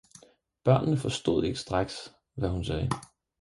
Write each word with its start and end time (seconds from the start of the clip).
Børnene 0.63 0.97
forstod 0.97 1.43
ikke 1.43 1.59
straks 1.59 2.13
hvad 2.35 2.49
hun 2.49 2.65
sagde. 2.65 2.89